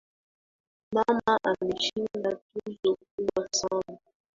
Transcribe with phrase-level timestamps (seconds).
[0.95, 3.99] Mama ameshinda tuzo kubwa sana